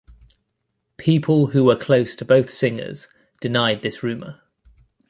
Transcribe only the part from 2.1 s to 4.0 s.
to both singers denied